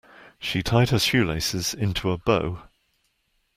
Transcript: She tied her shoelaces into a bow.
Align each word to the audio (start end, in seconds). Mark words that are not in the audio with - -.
She 0.39 0.63
tied 0.63 0.89
her 0.89 0.97
shoelaces 0.97 1.75
into 1.75 2.09
a 2.09 2.17
bow. 2.17 2.63